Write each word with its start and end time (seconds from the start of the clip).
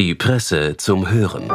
Die 0.00 0.14
Presse 0.14 0.78
zum 0.78 1.10
Hören. 1.10 1.46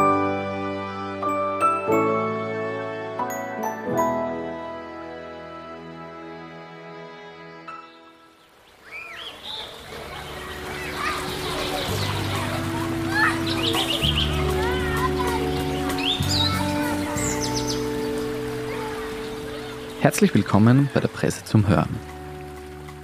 Herzlich 20.01 20.35
willkommen 20.35 20.87
bei 20.93 20.99
der 20.99 21.07
Presse 21.07 21.43
zum 21.45 21.67
Hören. 21.67 21.89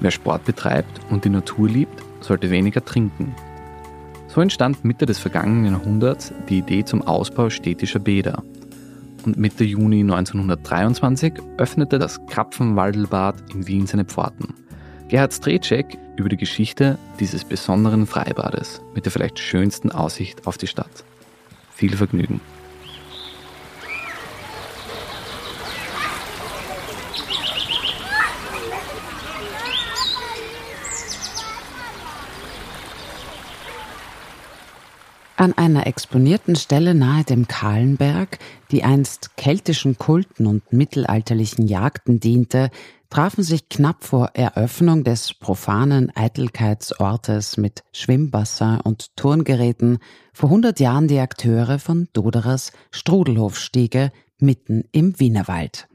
Wer 0.02 0.12
Sport 0.12 0.46
betreibt 0.46 1.02
und 1.10 1.26
die 1.26 1.30
Natur 1.30 1.68
liebt, 1.68 2.04
sollte 2.20 2.52
weniger 2.52 2.86
trinken. 2.86 3.36
So 4.34 4.39
entstand 4.39 4.86
Mitte 4.86 5.05
des 5.05 5.20
vergangenen 5.20 5.73
Jahrhunderts 5.73 6.32
die 6.47 6.59
Idee 6.59 6.86
zum 6.86 7.02
Ausbau 7.02 7.50
städtischer 7.50 8.00
Bäder. 8.00 8.43
Und 9.25 9.37
Mitte 9.37 9.65
Juni 9.65 10.00
1923 10.00 11.33
öffnete 11.57 12.00
das 12.00 12.25
Krapfenwaldelbad 12.28 13.36
in 13.54 13.68
Wien 13.68 13.87
seine 13.87 14.06
Pforten. 14.06 14.54
Gerhard 15.09 15.33
Strecek 15.33 15.97
über 16.15 16.29
die 16.29 16.37
Geschichte 16.37 16.97
dieses 17.20 17.43
besonderen 17.43 18.07
Freibades 18.07 18.82
mit 18.96 19.04
der 19.04 19.11
vielleicht 19.11 19.37
schönsten 19.37 19.92
Aussicht 19.92 20.48
auf 20.48 20.57
die 20.57 20.68
Stadt. 20.68 21.04
Viel 21.75 21.98
Vergnügen. 21.98 22.39
An 35.41 35.58
einer 35.58 35.88
exponierten 35.88 36.55
Stelle 36.55 36.94
nahe 36.94 37.23
dem 37.23 37.47
Kahlenberg, 37.47 38.38
die 38.69 38.83
einst 38.83 39.38
keltischen 39.38 39.98
Kulten 39.98 40.45
und 40.45 40.72
mittelalterlichen 40.72 41.66
Jagden 41.66 42.20
diente, 42.20 42.70
trafen 43.09 43.44
sich 43.44 43.67
knapp 43.67 44.03
vor 44.03 44.30
Eröffnung 44.36 45.03
des 45.03 45.33
profanen 45.33 46.16
Eitelkeitsortes 46.16 47.58
mit 47.58 47.81
Schwimmbassin 47.92 48.81
und 48.81 49.16
Turngeräten 49.16 49.98
vor 50.31 50.52
hundert 50.52 50.80
Jahren 50.80 51.08
die 51.08 51.17
Akteure 51.17 51.80
von 51.80 52.08
Doderers 52.14 52.72
Strudelhofstiege 52.92 54.11
mitten 54.38 54.83
im 54.92 55.20
Wienerwald. 55.20 55.88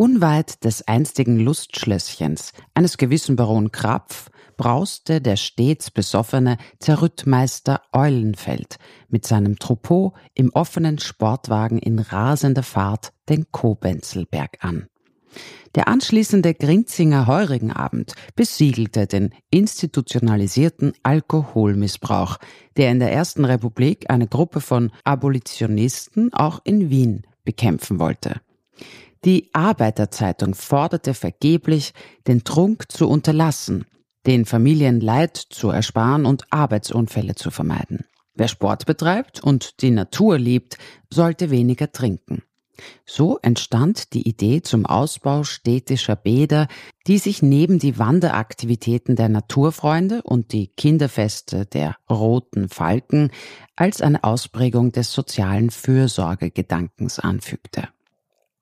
Unweit 0.00 0.64
des 0.64 0.88
einstigen 0.88 1.38
Lustschlösschens 1.38 2.54
eines 2.72 2.96
gewissen 2.96 3.36
Baron 3.36 3.70
Krapf 3.70 4.30
brauste 4.56 5.20
der 5.20 5.36
stets 5.36 5.90
besoffene 5.90 6.56
Zerrüttmeister 6.78 7.82
Eulenfeld 7.92 8.78
mit 9.10 9.26
seinem 9.26 9.58
Troupeau 9.58 10.14
im 10.32 10.54
offenen 10.54 10.98
Sportwagen 10.98 11.78
in 11.78 11.98
rasender 11.98 12.62
Fahrt 12.62 13.12
den 13.28 13.52
Kobenzelberg 13.52 14.64
an. 14.64 14.86
Der 15.74 15.86
anschließende 15.86 16.54
Grinzinger 16.54 17.26
Heurigenabend 17.26 18.14
besiegelte 18.34 19.06
den 19.06 19.34
institutionalisierten 19.50 20.94
Alkoholmissbrauch, 21.02 22.38
der 22.78 22.90
in 22.90 23.00
der 23.00 23.12
Ersten 23.12 23.44
Republik 23.44 24.08
eine 24.08 24.28
Gruppe 24.28 24.62
von 24.62 24.92
Abolitionisten 25.04 26.32
auch 26.32 26.62
in 26.64 26.88
Wien 26.88 27.26
bekämpfen 27.44 27.98
wollte. 27.98 28.40
Die 29.24 29.50
Arbeiterzeitung 29.52 30.54
forderte 30.54 31.14
vergeblich, 31.14 31.92
den 32.26 32.44
Trunk 32.44 32.90
zu 32.90 33.08
unterlassen 33.08 33.84
den 34.26 34.44
Familien 34.44 35.00
Leid 35.00 35.36
zu 35.36 35.70
ersparen 35.70 36.26
und 36.26 36.44
Arbeitsunfälle 36.50 37.34
zu 37.34 37.50
vermeiden. 37.50 38.04
Wer 38.34 38.48
Sport 38.48 38.86
betreibt 38.86 39.42
und 39.42 39.82
die 39.82 39.90
Natur 39.90 40.38
liebt, 40.38 40.78
sollte 41.12 41.50
weniger 41.50 41.90
trinken. 41.92 42.42
So 43.04 43.38
entstand 43.42 44.14
die 44.14 44.26
Idee 44.26 44.62
zum 44.62 44.86
Ausbau 44.86 45.44
städtischer 45.44 46.16
Bäder, 46.16 46.66
die 47.06 47.18
sich 47.18 47.42
neben 47.42 47.78
die 47.78 47.98
Wanderaktivitäten 47.98 49.16
der 49.16 49.28
Naturfreunde 49.28 50.22
und 50.22 50.52
die 50.52 50.68
Kinderfeste 50.68 51.66
der 51.66 51.96
Roten 52.08 52.70
Falken 52.70 53.30
als 53.76 54.00
eine 54.00 54.24
Ausprägung 54.24 54.92
des 54.92 55.12
sozialen 55.12 55.70
Fürsorgegedankens 55.70 57.18
anfügte. 57.18 57.88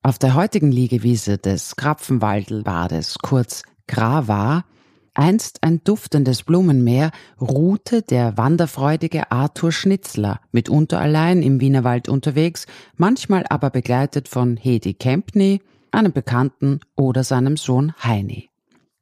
Auf 0.09 0.19
der 0.19 0.33
heutigen 0.33 0.73
Liegewiese 0.73 1.37
des 1.37 1.77
Krapfenwaldelbades, 1.77 3.19
kurz 3.19 3.63
Grava, 3.87 4.65
Einst 5.13 5.63
ein 5.63 5.85
duftendes 5.85 6.45
Blumenmeer 6.45 7.11
ruhte 7.39 8.01
der 8.01 8.39
wanderfreudige 8.39 9.31
Arthur 9.31 9.71
Schnitzler, 9.71 10.41
mitunter 10.51 10.99
allein 10.99 11.43
im 11.43 11.61
Wienerwald 11.61 12.09
unterwegs, 12.09 12.65
manchmal 12.97 13.45
aber 13.51 13.69
begleitet 13.69 14.29
von 14.29 14.57
Hedi 14.57 14.95
Kempny, 14.95 15.61
einem 15.91 16.15
Bekannten 16.15 16.81
oder 16.97 17.23
seinem 17.23 17.59
Sohn 17.59 17.93
Heini. 18.03 18.49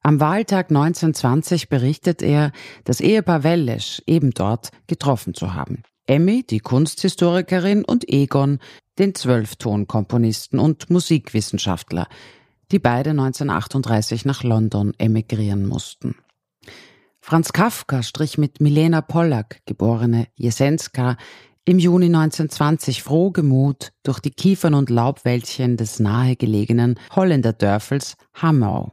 Am 0.03 0.19
Wahltag 0.19 0.71
1920 0.71 1.69
berichtet 1.69 2.21
er, 2.21 2.51
das 2.83 3.01
Ehepaar 3.01 3.45
Wellesch 3.45 4.03
eben 4.09 4.33
dort 4.33 4.71
getroffen 4.89 5.35
zu 5.35 5.55
haben. 5.55 5.85
Emmy, 6.09 6.45
die 6.45 6.61
Kunsthistorikerin, 6.61 7.85
und 7.85 8.09
Egon, 8.09 8.59
den 8.99 9.15
Zwölftonkomponisten 9.15 10.59
und 10.59 10.91
Musikwissenschaftler, 10.91 12.09
die 12.73 12.79
beide 12.79 13.11
1938 13.11 14.25
nach 14.25 14.43
London 14.43 14.93
emigrieren 14.99 15.67
mussten. 15.67 16.17
Franz 17.21 17.53
Kafka 17.53 18.03
strich 18.03 18.39
mit 18.39 18.61
Milena 18.61 19.01
Pollack, 19.01 19.61
geborene 19.67 20.29
Jesenska, 20.35 21.17
im 21.65 21.81
Juni 21.81 22.07
1920 22.07 23.03
frohgemut 23.03 23.93
durch 24.05 24.21
die 24.21 24.31
Kiefern- 24.31 24.75
und 24.75 24.89
Laubwäldchen 24.89 25.77
des 25.77 25.99
nahegelegenen 25.99 27.01
Holländerdörfels 27.11 28.17
Hamau. 28.35 28.93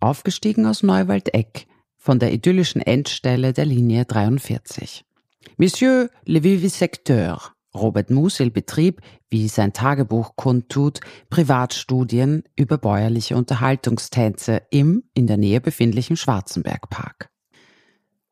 Aufgestiegen 0.00 0.66
aus 0.66 0.82
Neuwaldeck, 0.82 1.66
von 1.96 2.18
der 2.18 2.34
idyllischen 2.34 2.82
Endstelle 2.82 3.54
der 3.54 3.64
Linie 3.64 4.04
43. 4.04 5.06
Monsieur 5.56 6.10
le 6.26 6.42
Vivisecteur, 6.42 7.53
Robert 7.74 8.10
Musil 8.10 8.50
betrieb, 8.50 9.00
wie 9.28 9.48
sein 9.48 9.72
Tagebuch 9.72 10.36
kundtut, 10.36 11.00
Privatstudien 11.30 12.44
über 12.56 12.78
bäuerliche 12.78 13.36
Unterhaltungstänze 13.36 14.62
im 14.70 15.02
in 15.14 15.26
der 15.26 15.36
Nähe 15.36 15.60
befindlichen 15.60 16.16
Schwarzenbergpark. 16.16 17.30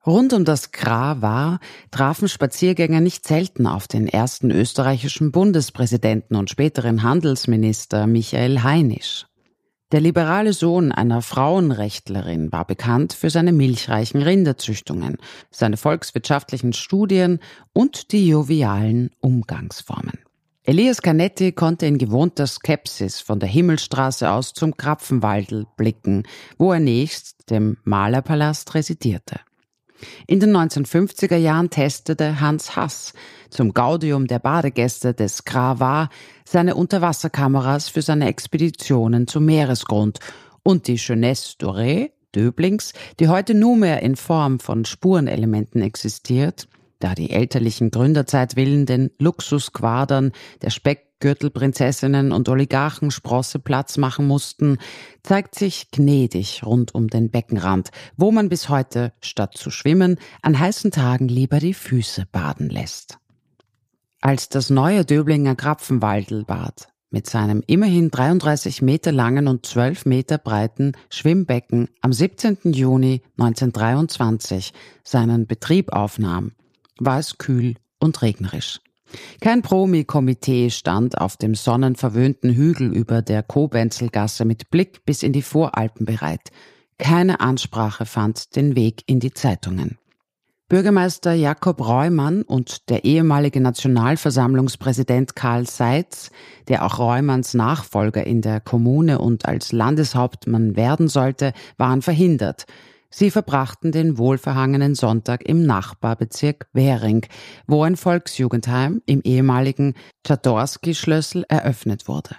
Rund 0.05 0.33
um 0.33 0.45
das 0.45 0.73
Gra 0.73 1.23
war, 1.23 1.61
trafen 1.93 2.29
Spaziergänger 2.29 3.01
nicht 3.01 3.27
selten 3.27 3.69
auf 3.69 3.87
den 3.87 4.09
ersten 4.09 4.51
österreichischen 4.51 5.31
Bundespräsidenten 5.31 6.35
und 6.35 6.51
späteren 6.51 7.05
Handelsminister 7.05 8.09
Michael 8.09 8.65
Heinisch. 8.65 9.27
Der 9.93 10.01
liberale 10.01 10.55
Sohn 10.55 10.91
einer 10.91 11.21
Frauenrechtlerin 11.21 12.51
war 12.51 12.67
bekannt 12.67 13.13
für 13.13 13.29
seine 13.29 13.53
milchreichen 13.53 14.23
Rinderzüchtungen, 14.23 15.19
seine 15.51 15.77
volkswirtschaftlichen 15.77 16.73
Studien 16.73 17.41
und 17.75 18.11
die 18.13 18.27
jovialen 18.27 19.11
Umgangsformen. 19.21 20.19
Elias 20.65 21.03
Canetti 21.03 21.53
konnte 21.53 21.85
in 21.85 21.99
gewohnter 21.99 22.47
Skepsis 22.47 23.21
von 23.21 23.39
der 23.39 23.51
Himmelstraße 23.51 24.31
aus 24.31 24.55
zum 24.55 24.79
Krapfenwaldl 24.79 25.67
blicken, 25.77 26.23
wo 26.57 26.73
er 26.73 26.81
nächst 26.81 27.51
dem 27.51 27.77
Malerpalast 27.85 28.75
residierte. 28.75 29.41
In 30.27 30.41
den 30.41 30.57
1950er 30.57 31.37
Jahren 31.37 31.71
testete 31.71 32.41
Hans 32.41 32.77
Hass 32.77 33.13
zum 33.51 33.73
Gaudium 33.75 34.27
der 34.27 34.39
Badegäste 34.39 35.15
des 35.15 35.45
Grava 35.45 36.09
seine 36.45 36.75
Unterwasserkameras 36.75 37.89
für 37.89 38.03
seine 38.03 38.29
Expeditionen 38.29 39.27
zum 39.27 39.45
Meeresgrund 39.45 40.19
und 40.63 40.87
die 40.89 40.97
Jeunesse 40.97 41.57
Dorée 41.59 42.11
Döblings, 42.35 42.93
die 43.21 43.29
heute 43.29 43.55
nur 43.55 43.77
mehr 43.77 44.03
in 44.03 44.17
Form 44.17 44.59
von 44.59 44.85
Spurenelementen 44.85 45.83
existiert, 45.83 46.69
da 46.99 47.15
die 47.15 47.31
elterlichen 47.31 47.91
Gründerzeitwillen 47.91 48.87
den 48.87 49.11
Luxusquadern 49.19 50.33
der 50.63 50.71
Speckgürtelprinzessinnen 51.23 52.33
und 52.33 52.49
Oligarchensprosse 52.49 53.61
Platz 53.61 53.97
machen 53.97 54.27
mussten, 54.27 54.79
zeigt 55.23 55.55
sich 55.55 55.93
gnädig 55.93 56.63
rund 56.67 56.97
um 56.97 57.07
den 57.07 57.31
Beckenrand, 57.31 57.91
wo 58.17 58.33
man 58.33 58.49
bis 58.49 58.69
heute 58.69 59.13
statt 59.21 59.57
zu 59.57 59.71
schwimmen 59.71 60.19
an 60.43 60.59
heißen 60.59 60.91
Tagen 60.91 61.29
lieber 61.29 61.61
die 61.61 61.75
Füße 61.75 62.27
baden 62.33 62.69
lässt. 62.69 63.19
Als 64.21 64.49
das 64.49 64.69
neue 64.69 65.05
Döblinger 65.05 65.55
Krapfenwaldelbad 65.55 66.89
mit 67.11 67.29
seinem 67.29 67.63
immerhin 67.69 68.11
33 68.11 68.83
Meter 68.83 69.13
langen 69.13 69.47
und 69.47 69.65
12 69.65 70.07
Meter 70.07 70.39
breiten 70.39 70.93
Schwimmbecken 71.09 71.89
am 72.01 72.13
17. 72.13 72.73
Juni 72.73 73.23
1923 73.39 74.73
seinen 75.05 75.47
Betrieb 75.47 75.93
aufnahm, 75.93 76.53
war 76.99 77.21
es 77.21 77.39
kühl 77.39 77.77
und 78.01 78.23
regnerisch. 78.23 78.81
Kein 79.41 79.63
Promi-Komitee 79.63 80.71
stand 80.71 81.19
auf 81.19 81.37
dem 81.37 81.55
sonnenverwöhnten 81.55 82.55
Hügel 82.55 82.93
über 82.95 83.23
der 83.23 83.43
Kobenzelgasse 83.43 84.45
mit 84.45 84.71
Blick 84.71 85.05
bis 85.05 85.23
in 85.23 85.33
die 85.33 85.43
Voralpen 85.43 86.07
bereit. 86.07 86.51
Keine 86.99 87.41
Ansprache 87.41 88.07
fand 88.07 88.55
den 88.57 88.77
Weg 88.77 89.03
in 89.07 89.21
die 89.21 89.33
Zeitungen. 89.33 89.99
Bürgermeister 90.73 91.35
Jakob 91.35 91.87
Reumann 91.87 92.41
und 92.41 92.89
der 92.89 93.05
ehemalige 93.05 93.61
Nationalversammlungspräsident 93.61 95.37
Karl 95.37 95.67
Seitz, 95.67 96.31
der 96.67 96.87
auch 96.87 96.99
Reumanns 96.99 97.53
Nachfolger 97.53 98.27
in 98.27 98.41
der 98.41 98.59
Kommune 98.59 99.19
und 99.19 99.45
als 99.45 99.73
Landeshauptmann 99.73 100.75
werden 100.75 101.09
sollte, 101.09 101.53
waren 101.77 102.01
verhindert. 102.01 102.65
Sie 103.15 103.31
verbrachten 103.31 103.93
den 103.93 104.17
wohlverhangenen 104.17 104.95
Sonntag 104.95 105.47
im 105.47 105.67
Nachbarbezirk 105.67 106.67
Währing, 106.73 107.27
wo 107.67 107.83
ein 107.83 107.97
Volksjugendheim 107.97 109.03
im 109.05 109.21
ehemaligen 109.23 109.95
Czadorski-Schlössel 110.25 111.45
eröffnet 111.47 112.09
wurde. 112.09 112.37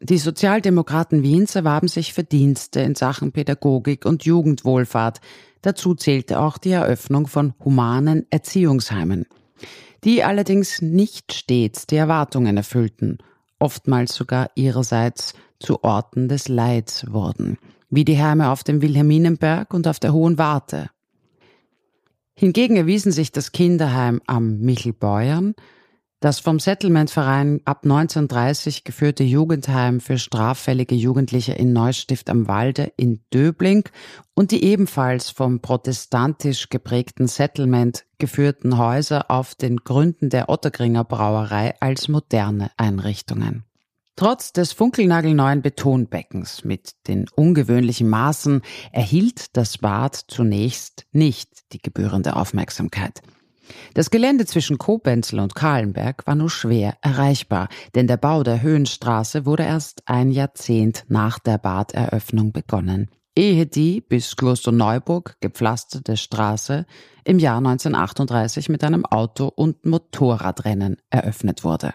Die 0.00 0.16
Sozialdemokraten 0.16 1.22
Wiens 1.22 1.54
erwarben 1.54 1.88
sich 1.88 2.14
Verdienste 2.14 2.80
in 2.80 2.94
Sachen 2.94 3.32
Pädagogik 3.32 4.06
und 4.06 4.24
Jugendwohlfahrt. 4.24 5.20
Dazu 5.60 5.94
zählte 5.94 6.40
auch 6.40 6.56
die 6.56 6.70
Eröffnung 6.70 7.26
von 7.26 7.52
humanen 7.62 8.26
Erziehungsheimen, 8.30 9.26
die 10.02 10.24
allerdings 10.24 10.80
nicht 10.80 11.34
stets 11.34 11.86
die 11.86 11.96
Erwartungen 11.96 12.56
erfüllten, 12.56 13.18
oftmals 13.58 14.14
sogar 14.14 14.50
ihrerseits 14.54 15.34
zu 15.60 15.84
Orten 15.84 16.28
des 16.28 16.48
Leids 16.48 17.04
wurden 17.12 17.58
wie 17.96 18.04
die 18.04 18.22
Heime 18.22 18.50
auf 18.50 18.62
dem 18.62 18.82
Wilhelminenberg 18.82 19.74
und 19.74 19.88
auf 19.88 19.98
der 19.98 20.12
Hohen 20.12 20.38
Warte. 20.38 20.90
Hingegen 22.34 22.76
erwiesen 22.76 23.10
sich 23.10 23.32
das 23.32 23.52
Kinderheim 23.52 24.20
am 24.26 24.58
Michelbeuern, 24.58 25.54
das 26.20 26.38
vom 26.38 26.58
Settlementverein 26.58 27.60
ab 27.64 27.84
1930 27.84 28.84
geführte 28.84 29.24
Jugendheim 29.24 30.00
für 30.00 30.18
straffällige 30.18 30.94
Jugendliche 30.94 31.52
in 31.52 31.72
Neustift 31.72 32.28
am 32.30 32.48
Walde 32.48 32.92
in 32.96 33.20
Döbling 33.32 33.88
und 34.34 34.50
die 34.50 34.64
ebenfalls 34.64 35.30
vom 35.30 35.60
protestantisch 35.60 36.68
geprägten 36.68 37.28
Settlement 37.28 38.04
geführten 38.18 38.76
Häuser 38.78 39.30
auf 39.30 39.54
den 39.54 39.78
Gründen 39.78 40.30
der 40.30 40.48
Ottergringer 40.48 41.04
Brauerei 41.04 41.74
als 41.80 42.08
moderne 42.08 42.70
Einrichtungen. 42.76 43.65
Trotz 44.18 44.54
des 44.54 44.72
funkelnagelneuen 44.72 45.60
Betonbeckens 45.60 46.64
mit 46.64 46.92
den 47.06 47.26
ungewöhnlichen 47.36 48.08
Maßen 48.08 48.62
erhielt 48.90 49.54
das 49.58 49.76
Bad 49.76 50.16
zunächst 50.28 51.04
nicht 51.12 51.50
die 51.72 51.82
gebührende 51.82 52.34
Aufmerksamkeit. 52.34 53.20
Das 53.92 54.10
Gelände 54.10 54.46
zwischen 54.46 54.78
Koblenzel 54.78 55.38
und 55.38 55.54
Kahlenberg 55.54 56.26
war 56.26 56.34
nur 56.34 56.48
schwer 56.48 56.96
erreichbar, 57.02 57.68
denn 57.94 58.06
der 58.06 58.16
Bau 58.16 58.42
der 58.42 58.62
Höhenstraße 58.62 59.44
wurde 59.44 59.64
erst 59.64 60.02
ein 60.06 60.30
Jahrzehnt 60.30 61.04
nach 61.08 61.38
der 61.38 61.58
Baderöffnung 61.58 62.52
begonnen, 62.52 63.10
ehe 63.36 63.66
die 63.66 64.00
bis 64.00 64.34
Klosterneuburg 64.36 65.36
gepflasterte 65.40 66.16
Straße 66.16 66.86
im 67.24 67.38
Jahr 67.38 67.58
1938 67.58 68.70
mit 68.70 68.82
einem 68.82 69.04
Auto- 69.04 69.52
und 69.54 69.84
Motorradrennen 69.84 70.96
eröffnet 71.10 71.64
wurde. 71.64 71.92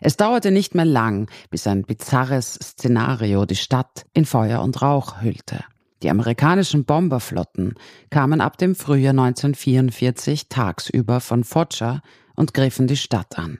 Es 0.00 0.16
dauerte 0.16 0.50
nicht 0.50 0.74
mehr 0.74 0.84
lang, 0.84 1.30
bis 1.50 1.66
ein 1.66 1.82
bizarres 1.82 2.54
Szenario 2.54 3.44
die 3.44 3.56
Stadt 3.56 4.06
in 4.14 4.24
Feuer 4.24 4.62
und 4.62 4.80
Rauch 4.82 5.20
hüllte. 5.20 5.64
Die 6.02 6.10
amerikanischen 6.10 6.84
Bomberflotten 6.84 7.74
kamen 8.10 8.40
ab 8.40 8.56
dem 8.56 8.74
Frühjahr 8.74 9.10
1944 9.10 10.48
tagsüber 10.48 11.20
von 11.20 11.42
Foggia 11.42 12.02
und 12.36 12.54
griffen 12.54 12.86
die 12.86 12.96
Stadt 12.96 13.36
an. 13.36 13.58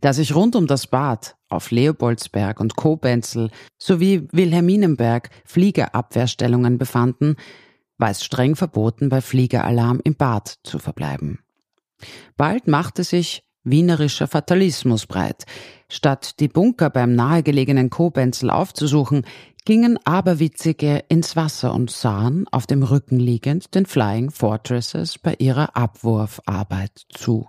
Da 0.00 0.12
sich 0.12 0.34
rund 0.34 0.56
um 0.56 0.66
das 0.66 0.86
Bad 0.86 1.36
auf 1.48 1.70
Leopoldsberg 1.70 2.60
und 2.60 2.76
Koblenzel 2.76 3.50
sowie 3.78 4.28
Wilhelminenberg 4.32 5.30
Fliegerabwehrstellungen 5.44 6.78
befanden, 6.78 7.36
war 7.98 8.10
es 8.10 8.24
streng 8.24 8.54
verboten, 8.54 9.08
bei 9.08 9.20
Fliegeralarm 9.20 10.00
im 10.04 10.14
Bad 10.14 10.58
zu 10.62 10.78
verbleiben. 10.78 11.40
Bald 12.36 12.68
machte 12.68 13.02
sich 13.02 13.42
wienerischer 13.70 14.28
Fatalismus 14.28 15.06
breit. 15.06 15.44
Statt 15.88 16.40
die 16.40 16.48
Bunker 16.48 16.90
beim 16.90 17.14
nahegelegenen 17.14 17.90
Koblenzel 17.90 18.50
aufzusuchen, 18.50 19.24
gingen 19.64 19.98
Aberwitzige 20.04 21.04
ins 21.08 21.36
Wasser 21.36 21.74
und 21.74 21.90
sahen, 21.90 22.46
auf 22.50 22.66
dem 22.66 22.82
Rücken 22.82 23.20
liegend, 23.20 23.74
den 23.74 23.84
Flying 23.84 24.30
Fortresses 24.30 25.18
bei 25.18 25.34
ihrer 25.38 25.76
Abwurfarbeit 25.76 27.02
zu. 27.10 27.48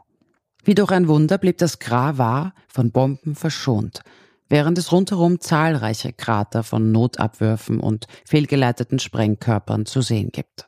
Wie 0.64 0.76
durch 0.76 0.92
ein 0.92 1.08
Wunder 1.08 1.38
blieb 1.38 1.58
das 1.60 1.80
Gravar 1.80 2.54
von 2.68 2.92
Bomben 2.92 3.36
verschont, 3.36 4.02
während 4.50 4.78
es 4.78 4.92
rundherum 4.92 5.40
zahlreiche 5.40 6.12
Krater 6.12 6.64
von 6.64 6.92
Notabwürfen 6.92 7.80
und 7.80 8.08
fehlgeleiteten 8.26 9.00
Sprengkörpern 9.00 9.86
zu 9.86 10.02
sehen 10.02 10.32
gibt. 10.34 10.68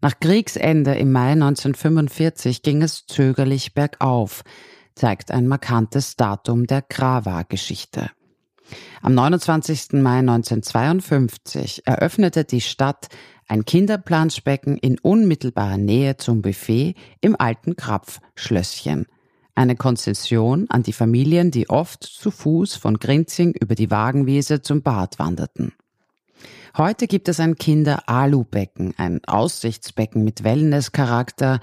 Nach 0.00 0.18
Kriegsende 0.20 0.94
im 0.94 1.12
Mai 1.12 1.32
1945 1.32 2.62
ging 2.62 2.82
es 2.82 3.06
zögerlich 3.06 3.74
bergauf, 3.74 4.44
zeigt 4.96 5.30
ein 5.30 5.46
markantes 5.46 6.16
Datum 6.16 6.66
der 6.66 6.82
Grava-Geschichte. 6.82 8.10
Am 9.00 9.14
29. 9.14 9.92
Mai 9.92 10.18
1952 10.18 11.86
eröffnete 11.86 12.44
die 12.44 12.60
Stadt 12.60 13.08
ein 13.46 13.64
Kinderplanschbecken 13.64 14.76
in 14.76 14.98
unmittelbarer 14.98 15.76
Nähe 15.76 16.16
zum 16.16 16.42
Buffet 16.42 16.94
im 17.20 17.36
alten 17.38 17.76
Krapf-Schlösschen. 17.76 19.06
Eine 19.54 19.76
Konzession 19.76 20.66
an 20.68 20.82
die 20.82 20.92
Familien, 20.92 21.50
die 21.50 21.70
oft 21.70 22.02
zu 22.02 22.30
Fuß 22.30 22.74
von 22.74 22.98
Grinzing 22.98 23.52
über 23.52 23.74
die 23.74 23.90
Wagenwiese 23.90 24.62
zum 24.62 24.82
Bad 24.82 25.18
wanderten. 25.18 25.72
Heute 26.76 27.06
gibt 27.06 27.28
es 27.28 27.40
ein 27.40 27.54
Kinder-Alu-Becken, 27.56 28.94
ein 28.98 29.24
Aussichtsbecken 29.24 30.24
mit 30.24 30.44
Wellness-Charakter, 30.44 31.60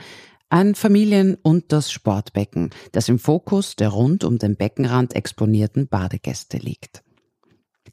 ein 0.54 0.76
Familien- 0.76 1.36
und 1.42 1.72
das 1.72 1.92
Sportbecken, 1.92 2.70
das 2.92 3.10
im 3.10 3.18
Fokus 3.18 3.76
der 3.76 3.90
rund 3.90 4.24
um 4.24 4.38
den 4.38 4.56
Beckenrand 4.56 5.16
exponierten 5.16 5.88
Badegäste 5.88 6.58
liegt. 6.58 7.02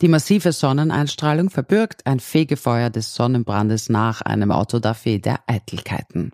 Die 0.03 0.09
massive 0.09 0.53
Sonneneinstrahlung 0.53 1.49
verbirgt 1.49 2.07
ein 2.07 2.21
Fegefeuer 2.21 2.91
des 2.91 3.15
Sonnenbrandes 3.15 3.89
nach 3.89 4.21
einem 4.21 4.53
Autodafé 4.53 5.23
der 5.23 5.41
Eitelkeiten. 5.47 6.33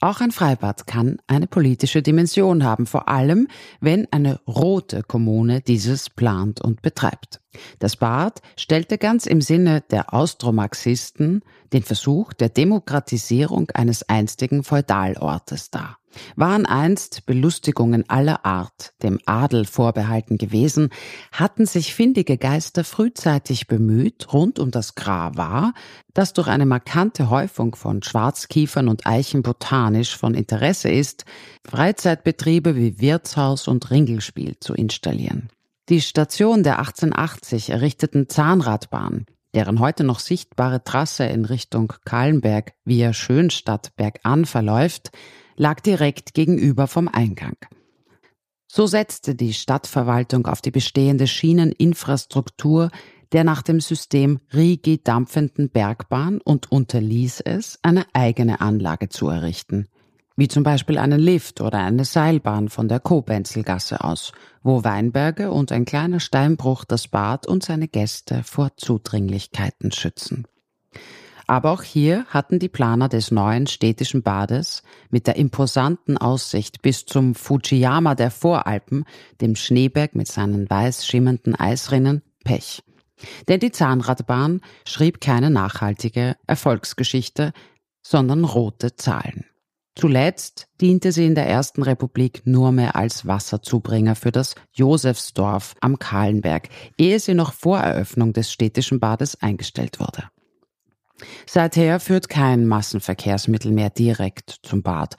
Auch 0.00 0.20
ein 0.20 0.30
Freibad 0.30 0.86
kann 0.86 1.18
eine 1.26 1.48
politische 1.48 2.00
Dimension 2.00 2.62
haben, 2.62 2.86
vor 2.86 3.08
allem 3.08 3.48
wenn 3.80 4.06
eine 4.12 4.38
rote 4.46 5.02
Kommune 5.02 5.62
dieses 5.62 6.10
plant 6.10 6.60
und 6.60 6.80
betreibt. 6.80 7.39
Das 7.78 7.96
Bad 7.96 8.42
stellte 8.56 8.98
ganz 8.98 9.26
im 9.26 9.40
Sinne 9.40 9.82
der 9.90 10.12
Austromarxisten 10.12 11.42
den 11.72 11.82
Versuch 11.82 12.32
der 12.32 12.48
Demokratisierung 12.48 13.70
eines 13.70 14.08
einstigen 14.08 14.64
Feudalortes 14.64 15.70
dar. 15.70 16.00
Waren 16.34 16.66
einst 16.66 17.24
Belustigungen 17.26 18.08
aller 18.08 18.44
Art 18.44 18.94
dem 19.02 19.20
Adel 19.26 19.64
vorbehalten 19.64 20.38
gewesen, 20.38 20.90
hatten 21.30 21.66
sich 21.66 21.94
findige 21.94 22.36
Geister 22.36 22.82
frühzeitig 22.82 23.68
bemüht, 23.68 24.32
rund 24.32 24.58
um 24.58 24.72
das 24.72 24.96
Gravar, 24.96 25.72
das 26.12 26.32
durch 26.32 26.48
eine 26.48 26.66
markante 26.66 27.30
Häufung 27.30 27.76
von 27.76 28.02
Schwarzkiefern 28.02 28.88
und 28.88 29.06
Eichen 29.06 29.42
botanisch 29.42 30.16
von 30.16 30.34
Interesse 30.34 30.90
ist, 30.90 31.24
Freizeitbetriebe 31.68 32.74
wie 32.74 33.00
Wirtshaus 33.00 33.68
und 33.68 33.90
Ringelspiel 33.90 34.56
zu 34.58 34.74
installieren. 34.74 35.48
Die 35.90 36.00
Station 36.00 36.62
der 36.62 36.78
1880 36.78 37.70
errichteten 37.70 38.28
Zahnradbahn, 38.28 39.26
deren 39.56 39.80
heute 39.80 40.04
noch 40.04 40.20
sichtbare 40.20 40.84
Trasse 40.84 41.24
in 41.24 41.44
Richtung 41.44 41.92
Kahlenberg 42.04 42.74
via 42.84 43.12
Schönstadt 43.12 43.90
bergan 43.96 44.44
verläuft, 44.44 45.10
lag 45.56 45.80
direkt 45.80 46.32
gegenüber 46.32 46.86
vom 46.86 47.08
Eingang. 47.08 47.56
So 48.68 48.86
setzte 48.86 49.34
die 49.34 49.52
Stadtverwaltung 49.52 50.46
auf 50.46 50.60
die 50.60 50.70
bestehende 50.70 51.26
Schieneninfrastruktur 51.26 52.90
der 53.32 53.42
nach 53.42 53.62
dem 53.62 53.80
System 53.80 54.38
Rigi 54.54 55.02
dampfenden 55.02 55.70
Bergbahn 55.70 56.40
und 56.40 56.70
unterließ 56.70 57.40
es, 57.40 57.80
eine 57.82 58.06
eigene 58.12 58.60
Anlage 58.60 59.08
zu 59.08 59.26
errichten– 59.28 59.88
wie 60.40 60.48
zum 60.48 60.62
Beispiel 60.62 60.96
einen 60.96 61.20
Lift 61.20 61.60
oder 61.60 61.80
eine 61.80 62.06
Seilbahn 62.06 62.70
von 62.70 62.88
der 62.88 62.98
Kobenzelgasse 62.98 64.02
aus, 64.02 64.32
wo 64.62 64.84
Weinberge 64.84 65.50
und 65.50 65.70
ein 65.70 65.84
kleiner 65.84 66.18
Steinbruch 66.18 66.86
das 66.86 67.08
Bad 67.08 67.46
und 67.46 67.62
seine 67.62 67.88
Gäste 67.88 68.42
vor 68.42 68.70
Zudringlichkeiten 68.78 69.92
schützen. 69.92 70.46
Aber 71.46 71.72
auch 71.72 71.82
hier 71.82 72.24
hatten 72.30 72.58
die 72.58 72.70
Planer 72.70 73.10
des 73.10 73.30
neuen 73.30 73.66
städtischen 73.66 74.22
Bades 74.22 74.82
mit 75.10 75.26
der 75.26 75.36
imposanten 75.36 76.16
Aussicht 76.16 76.80
bis 76.80 77.04
zum 77.04 77.34
Fujiyama 77.34 78.14
der 78.14 78.30
Voralpen, 78.30 79.04
dem 79.42 79.56
Schneeberg 79.56 80.14
mit 80.14 80.28
seinen 80.28 80.70
weiß 80.70 81.04
schimmernden 81.04 81.54
Eisrinnen, 81.54 82.22
Pech. 82.44 82.82
Denn 83.46 83.60
die 83.60 83.72
Zahnradbahn 83.72 84.62
schrieb 84.86 85.20
keine 85.20 85.50
nachhaltige 85.50 86.36
Erfolgsgeschichte, 86.46 87.52
sondern 88.00 88.44
rote 88.44 88.96
Zahlen. 88.96 89.44
Zuletzt 89.96 90.68
diente 90.80 91.12
sie 91.12 91.26
in 91.26 91.34
der 91.34 91.46
Ersten 91.46 91.82
Republik 91.82 92.42
nur 92.44 92.72
mehr 92.72 92.96
als 92.96 93.26
Wasserzubringer 93.26 94.14
für 94.14 94.30
das 94.30 94.54
Josefsdorf 94.72 95.74
am 95.80 95.98
Kahlenberg, 95.98 96.68
ehe 96.96 97.18
sie 97.18 97.34
noch 97.34 97.52
vor 97.52 97.78
Eröffnung 97.78 98.32
des 98.32 98.52
städtischen 98.52 99.00
Bades 99.00 99.40
eingestellt 99.42 100.00
wurde. 100.00 100.24
Seither 101.46 102.00
führt 102.00 102.28
kein 102.28 102.66
Massenverkehrsmittel 102.66 103.72
mehr 103.72 103.90
direkt 103.90 104.60
zum 104.62 104.82
Bad. 104.82 105.16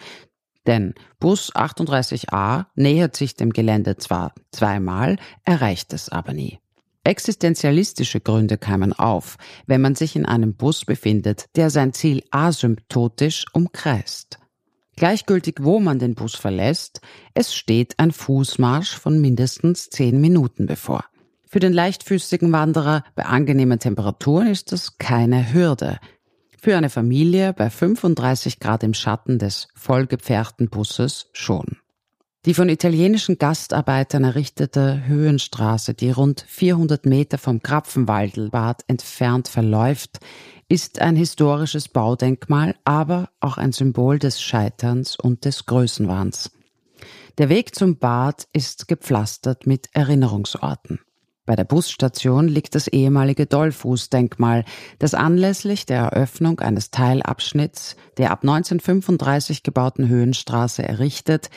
Denn 0.67 0.93
Bus 1.19 1.53
38a 1.53 2.65
nähert 2.75 3.15
sich 3.15 3.35
dem 3.35 3.51
Gelände 3.51 3.97
zwar 3.97 4.33
zweimal, 4.51 5.17
erreicht 5.43 5.93
es 5.93 6.09
aber 6.09 6.33
nie. 6.33 6.59
Existenzialistische 7.03 8.19
Gründe 8.19 8.59
keimen 8.59 8.93
auf, 8.93 9.37
wenn 9.65 9.81
man 9.81 9.95
sich 9.95 10.15
in 10.15 10.25
einem 10.25 10.55
Bus 10.55 10.85
befindet, 10.85 11.45
der 11.55 11.71
sein 11.71 11.93
Ziel 11.93 12.23
asymptotisch 12.29 13.45
umkreist. 13.53 14.40
Gleichgültig, 14.95 15.57
wo 15.61 15.79
man 15.79 15.99
den 15.99 16.15
Bus 16.15 16.35
verlässt, 16.35 17.01
es 17.33 17.55
steht 17.55 17.97
ein 17.97 18.11
Fußmarsch 18.11 18.97
von 18.97 19.19
mindestens 19.19 19.89
zehn 19.89 20.19
Minuten 20.21 20.65
bevor. 20.65 21.05
Für 21.47 21.59
den 21.59 21.73
leichtfüßigen 21.73 22.51
Wanderer 22.51 23.03
bei 23.15 23.25
angenehmen 23.25 23.79
Temperaturen 23.79 24.47
ist 24.47 24.71
das 24.71 24.97
keine 24.97 25.53
Hürde. 25.53 25.99
Für 26.61 26.77
eine 26.77 26.89
Familie 26.89 27.53
bei 27.53 27.69
35 27.69 28.59
Grad 28.59 28.83
im 28.83 28.93
Schatten 28.93 29.39
des 29.39 29.67
vollgepferchten 29.75 30.69
Busses 30.69 31.29
schon. 31.33 31.77
Die 32.45 32.53
von 32.55 32.69
italienischen 32.69 33.37
Gastarbeitern 33.37 34.23
errichtete 34.23 35.05
Höhenstraße, 35.05 35.93
die 35.93 36.09
rund 36.09 36.43
400 36.47 37.05
Meter 37.05 37.37
vom 37.37 37.61
Krapfenwaldelbad 37.61 38.83
entfernt 38.87 39.47
verläuft, 39.47 40.19
ist 40.71 41.01
ein 41.01 41.17
historisches 41.17 41.89
Baudenkmal, 41.89 42.75
aber 42.85 43.29
auch 43.41 43.57
ein 43.57 43.73
Symbol 43.73 44.19
des 44.19 44.41
Scheiterns 44.41 45.17
und 45.17 45.43
des 45.43 45.65
Größenwahns. 45.65 46.51
Der 47.37 47.49
Weg 47.49 47.75
zum 47.75 47.97
Bad 47.97 48.47
ist 48.53 48.87
gepflastert 48.87 49.67
mit 49.67 49.89
Erinnerungsorten. 49.91 51.01
Bei 51.45 51.57
der 51.57 51.65
Busstation 51.65 52.47
liegt 52.47 52.73
das 52.73 52.87
ehemalige 52.87 53.47
Dollfuß-Denkmal, 53.47 54.63
das 54.97 55.13
anlässlich 55.13 55.85
der 55.85 56.03
Eröffnung 56.03 56.61
eines 56.61 56.89
Teilabschnitts 56.89 57.97
der 58.17 58.31
ab 58.31 58.43
1935 58.43 59.63
gebauten 59.63 60.07
Höhenstraße 60.07 60.83
errichtet, 60.83 61.49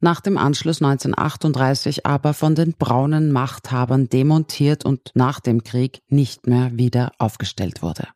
nach 0.00 0.22
dem 0.22 0.38
Anschluss 0.38 0.80
1938 0.80 2.06
aber 2.06 2.32
von 2.32 2.54
den 2.54 2.72
braunen 2.72 3.32
Machthabern 3.32 4.08
demontiert 4.08 4.86
und 4.86 5.10
nach 5.12 5.40
dem 5.40 5.62
Krieg 5.62 6.00
nicht 6.08 6.46
mehr 6.46 6.70
wieder 6.72 7.12
aufgestellt 7.18 7.82
wurde. 7.82 8.08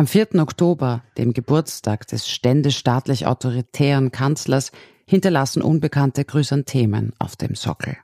Am 0.00 0.06
4. 0.06 0.36
Oktober, 0.36 1.02
dem 1.18 1.34
Geburtstag 1.34 2.06
des 2.06 2.26
ständestaatlich 2.26 3.26
autoritären 3.26 4.10
Kanzlers, 4.10 4.72
hinterlassen 5.04 5.60
unbekannte 5.60 6.24
Chrysanthemen 6.24 7.12
auf 7.18 7.36
dem 7.36 7.54
Sockel. 7.54 7.98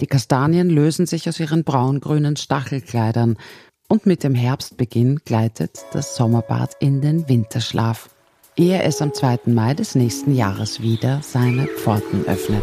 Die 0.00 0.06
Kastanien 0.06 0.70
lösen 0.70 1.06
sich 1.06 1.28
aus 1.28 1.40
ihren 1.40 1.64
braungrünen 1.64 2.36
Stachelkleidern 2.36 3.36
und 3.88 4.06
mit 4.06 4.22
dem 4.22 4.36
Herbstbeginn 4.36 5.22
gleitet 5.24 5.80
das 5.90 6.14
Sommerbad 6.14 6.76
in 6.78 7.00
den 7.00 7.28
Winterschlaf 7.28 8.10
ehe 8.60 8.82
es 8.82 9.00
am 9.00 9.14
2. 9.14 9.40
Mai 9.46 9.74
des 9.74 9.94
nächsten 9.94 10.34
Jahres 10.34 10.82
wieder 10.82 11.20
seine 11.22 11.66
Pforten 11.66 12.26
öffnet. 12.26 12.62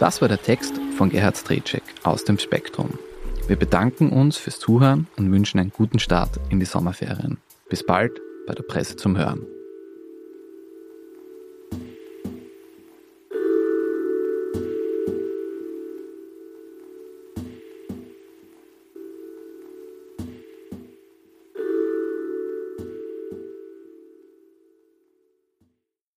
Das 0.00 0.22
war 0.22 0.28
der 0.28 0.40
Text 0.40 0.80
von 0.96 1.10
Gerhard 1.10 1.36
Strecek 1.36 1.82
aus 2.04 2.24
dem 2.24 2.38
Spektrum. 2.38 2.98
Wir 3.48 3.56
bedanken 3.56 4.08
uns 4.08 4.38
fürs 4.38 4.58
Zuhören 4.58 5.08
und 5.18 5.30
wünschen 5.30 5.60
einen 5.60 5.72
guten 5.76 5.98
Start 5.98 6.40
in 6.48 6.58
die 6.58 6.64
Sommerferien. 6.64 7.36
Bis 7.68 7.84
bald 7.84 8.18
bei 8.46 8.54
der 8.54 8.62
Presse 8.62 8.96
zum 8.96 9.18
Hören. 9.18 9.44